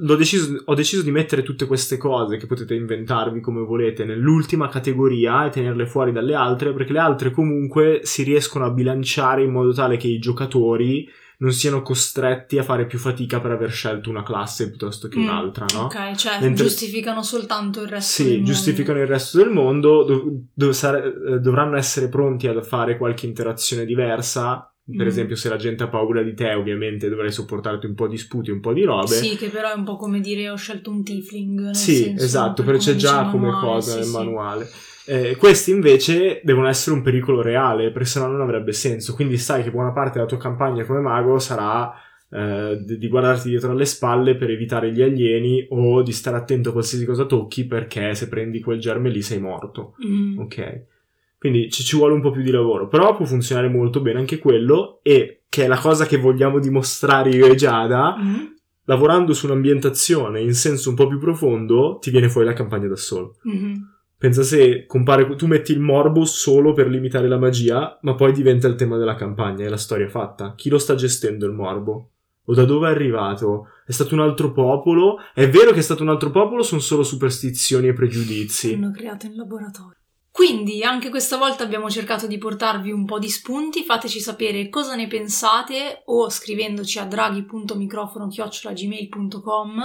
[0.00, 4.68] L'ho deciso- ho deciso di mettere tutte queste cose che potete inventarvi come volete nell'ultima
[4.68, 9.52] categoria e tenerle fuori dalle altre perché le altre comunque si riescono a bilanciare in
[9.52, 11.06] modo tale che i giocatori
[11.40, 15.22] non siano costretti a fare più fatica per aver scelto una classe piuttosto che Mm,
[15.22, 15.84] un'altra, no?
[15.84, 18.52] Ok, cioè Mentre- giustificano soltanto il resto del Sì, mondo.
[18.52, 23.26] giustificano il resto del mondo, dov- dov- sare- eh, dovranno essere pronti a fare qualche
[23.26, 24.64] interazione diversa.
[24.84, 25.08] Per Mm.
[25.08, 28.50] esempio, se la gente ha paura di te, ovviamente dovrai sopportarti un po' di sputi,
[28.50, 29.06] un po' di robe.
[29.14, 31.60] Sì, che però è un po' come dire ho scelto un tiefling.
[31.60, 34.12] nel Sì, senso, esatto, per perché c'è già il come manuale, cosa sì, nel sì.
[34.12, 34.68] manuale.
[35.06, 39.14] Eh, questi invece devono essere un pericolo reale, perché sennò non avrebbe senso.
[39.14, 41.92] Quindi sai che buona parte della tua campagna come mago sarà
[42.32, 46.72] eh, di guardarti dietro alle spalle per evitare gli alieni o di stare attento a
[46.72, 49.94] qualsiasi cosa tocchi perché se prendi quel germe lì sei morto.
[50.06, 50.38] Mm.
[50.38, 50.84] Ok.
[51.38, 54.38] Quindi ci, ci vuole un po' più di lavoro, però può funzionare molto bene anche
[54.38, 58.36] quello e che è la cosa che vogliamo dimostrare io e Giada, Mm.
[58.84, 62.96] lavorando su un'ambientazione in senso un po' più profondo, ti viene fuori la campagna da
[62.96, 63.36] solo.
[63.42, 63.89] Mhm.
[64.20, 68.68] Pensa se compare, tu metti il morbo solo per limitare la magia, ma poi diventa
[68.68, 70.52] il tema della campagna e la storia fatta.
[70.54, 72.10] Chi lo sta gestendo il morbo?
[72.44, 73.68] O da dove è arrivato?
[73.86, 75.16] È stato un altro popolo?
[75.32, 78.74] È vero che è stato un altro popolo, sono solo superstizioni e pregiudizi.
[78.74, 79.96] Hanno creato in laboratorio.
[80.30, 84.96] Quindi anche questa volta abbiamo cercato di portarvi un po' di spunti, fateci sapere cosa
[84.96, 89.82] ne pensate o scrivendoci a draghi.microfono-gmail.com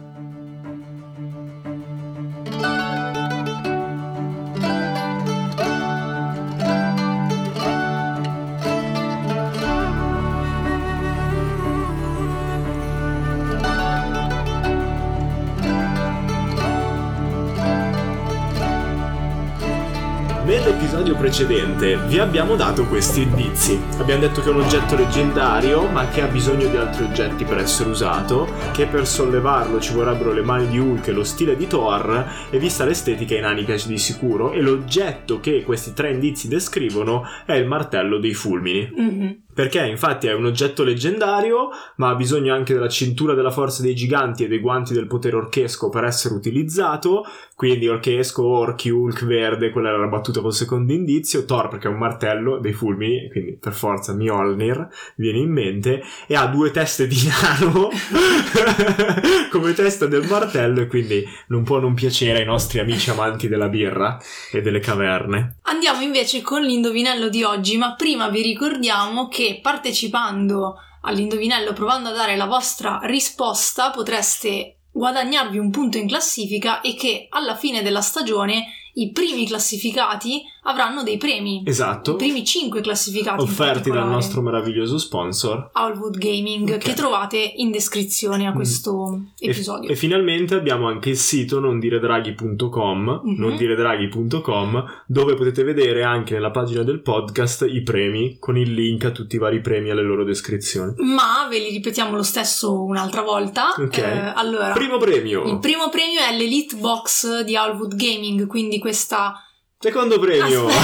[20.81, 23.79] Nell'episodio precedente vi abbiamo dato questi indizi.
[23.99, 27.59] Abbiamo detto che è un oggetto leggendario, ma che ha bisogno di altri oggetti per
[27.59, 31.67] essere usato, che per sollevarlo ci vorrebbero le mani di Hulk e lo stile di
[31.67, 36.47] Thor, e vista l'estetica i nani piace di sicuro, e l'oggetto che questi tre indizi
[36.47, 38.91] descrivono è il martello dei fulmini.
[38.91, 39.37] Mhm.
[39.53, 43.95] Perché infatti è un oggetto leggendario, ma ha bisogno anche della cintura della forza dei
[43.95, 47.25] giganti e dei guanti del potere orchesco per essere utilizzato.
[47.55, 51.45] Quindi orchesco, orchi, Hulk verde, quella era la battuta col secondo indizio.
[51.45, 56.01] Thor perché è un martello dei fulmini, quindi per forza Mjolnir viene in mente.
[56.27, 57.89] E ha due teste di nano
[59.51, 63.67] come testa del martello e quindi non può non piacere ai nostri amici amanti della
[63.67, 64.17] birra
[64.51, 65.57] e delle caverne.
[65.63, 72.13] Andiamo invece con l'indovinello di oggi, ma prima vi ricordiamo che partecipando all'indovinello, provando a
[72.13, 78.01] dare la vostra risposta, potreste guadagnarvi un punto in classifica e che alla fine della
[78.01, 78.65] stagione
[78.95, 81.63] i primi classificati avranno dei premi.
[81.65, 82.11] Esatto.
[82.13, 85.69] I primi 5 classificati Offerti dal nostro meraviglioso sponsor.
[85.73, 86.77] Owlwood Gaming Ok.
[86.77, 89.89] che trovate in descrizione a questo E- episodio.
[89.89, 93.35] E, finalmente abbiamo anche il sito nondiredraghi.com, Mhm.
[93.39, 99.11] nondiredraghi.com, dove potete vedere anche nella pagina del podcast i premi con il link a
[99.11, 100.93] tutti i vari premi e alle loro descrizioni.
[100.97, 103.73] Ma ve li ripetiamo lo stesso un'altra volta.
[103.77, 103.97] Ok.
[103.97, 105.43] Eh, allora, Primo premio.
[105.45, 109.33] il primo premio è l'Elite Box di Owlwood Gaming, quindi questa
[109.81, 110.67] Secondo premio.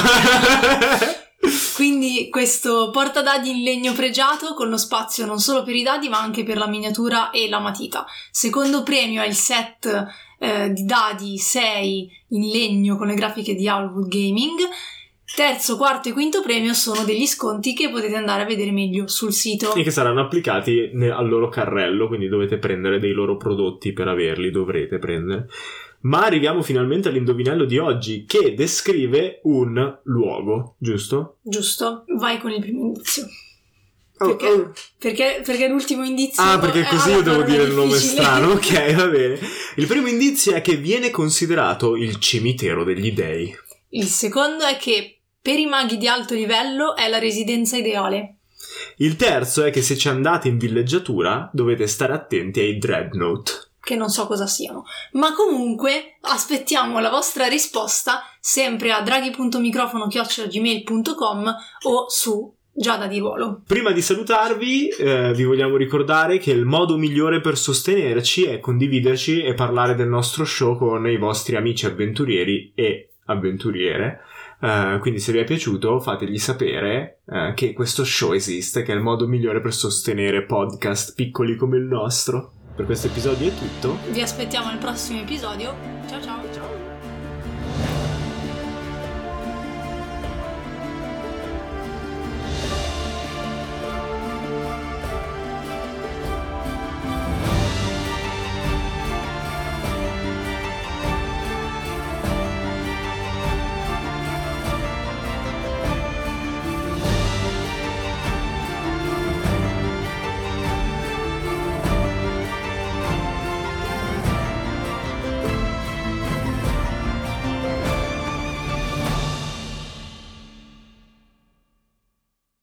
[1.75, 6.19] Quindi questo portadadi in legno pregiato con lo spazio non solo per i dadi ma
[6.19, 8.05] anche per la miniatura e la matita.
[8.31, 10.07] Secondo premio è il set
[10.39, 14.61] eh, di dadi 6 in legno con le grafiche di Owlwood Gaming.
[15.35, 19.33] Terzo, quarto e quinto premio sono degli sconti che potete andare a vedere meglio sul
[19.33, 19.75] sito.
[19.75, 24.07] e che saranno applicati ne- al loro carrello, quindi dovete prendere dei loro prodotti per
[24.07, 25.47] averli, dovrete prendere.
[26.07, 31.39] Ma arriviamo finalmente all'indovinello di oggi che descrive un luogo, giusto?
[31.41, 32.05] Giusto?
[32.17, 33.27] Vai con il primo indizio.
[34.19, 34.47] Oh, Perché?
[34.47, 34.73] oh.
[34.97, 38.53] Perché, perché l'ultimo indizio Ah, perché è- così io devo dire il nome strano.
[38.55, 39.37] Ok, va bene.
[39.75, 43.53] Il primo indizio è che viene considerato il cimitero degli dei.
[43.89, 48.37] Il secondo è che per i maghi di alto livello è la residenza ideale.
[48.97, 53.66] Il terzo è che se ci andate in villeggiatura dovete stare attenti ai dreadnought.
[53.87, 54.83] Che non so cosa siano.
[55.13, 63.61] Ma comunque aspettiamo la vostra risposta sempre a draghi.microfono.gmail.com o su Giada di Ruolo.
[63.65, 69.41] Prima di salutarvi, eh, vi vogliamo ricordare che il modo migliore per sostenerci è condividerci
[69.41, 74.19] e parlare del nostro show con i vostri amici avventurieri e avventuriere.
[74.59, 78.95] Eh, quindi se vi è piaciuto fategli sapere eh, che questo show esiste, che è
[78.95, 82.56] il modo migliore per sostenere podcast piccoli come il nostro.
[82.77, 83.97] Per questo episodio è tutto.
[84.11, 85.75] Vi aspettiamo al prossimo episodio.
[86.07, 86.56] Ciao ciao.